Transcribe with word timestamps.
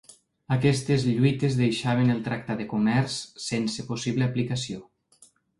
Aquestes 0.53 1.05
lluites 1.09 1.57
deixaven 1.59 2.09
el 2.15 2.23
tractat 2.29 2.63
de 2.63 2.67
comerç 2.73 3.21
sense 3.49 3.89
possible 3.93 4.29
aplicació. 4.31 4.83